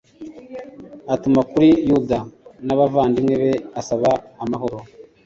atuma 1.13 1.41
kuri 1.51 1.69
yuda 1.89 2.19
n'abavandimwe 2.65 3.35
be 3.41 3.51
asaba 3.79 4.09
amahoro 4.43 4.77